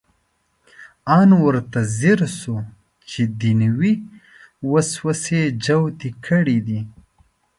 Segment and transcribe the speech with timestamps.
[1.17, 2.57] ان ورته ځیر شو
[3.09, 3.93] چې دنیوي
[4.71, 6.79] وسوسې جوتې کړې دي.